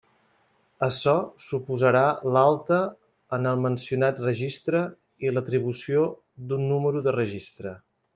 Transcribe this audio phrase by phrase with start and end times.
[0.85, 1.11] Açò
[1.47, 2.01] suposarà
[2.37, 2.79] l'alta
[3.39, 4.81] en el mencionat registre
[5.27, 6.07] i l'atribució
[6.49, 7.75] d'un número de registre.